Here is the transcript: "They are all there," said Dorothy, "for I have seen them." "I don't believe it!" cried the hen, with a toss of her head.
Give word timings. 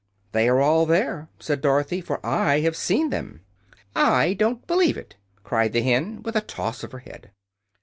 "They 0.31 0.49
are 0.49 0.59
all 0.59 0.87
there," 0.87 1.29
said 1.39 1.61
Dorothy, 1.61 2.01
"for 2.01 2.19
I 2.25 2.61
have 2.61 2.75
seen 2.75 3.11
them." 3.11 3.41
"I 3.95 4.33
don't 4.33 4.65
believe 4.65 4.97
it!" 4.97 5.15
cried 5.43 5.73
the 5.73 5.83
hen, 5.83 6.23
with 6.23 6.35
a 6.35 6.41
toss 6.41 6.83
of 6.83 6.91
her 6.91 6.97
head. 6.97 7.29